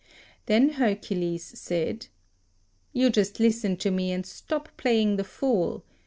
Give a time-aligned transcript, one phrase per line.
[0.47, 2.07] Then Hercules said,
[2.91, 5.83] "You just listen to me, and 7 stop playing the fool.